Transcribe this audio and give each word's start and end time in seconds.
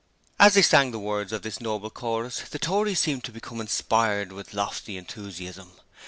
As 0.39 0.55
they 0.55 0.63
sang 0.63 0.89
the 0.89 0.97
words 0.97 1.31
of 1.31 1.43
this 1.43 1.61
noble 1.61 1.91
chorus 1.91 2.39
the 2.49 2.57
Tories 2.57 2.99
seemed 2.99 3.23
to 3.25 3.31
become 3.31 3.61
inspired 3.61 4.31
with 4.31 4.55
lofty 4.55 4.97
enthusiasm. 4.97 5.73